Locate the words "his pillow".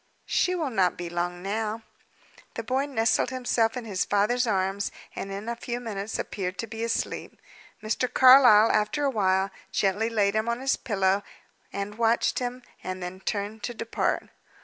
10.59-11.21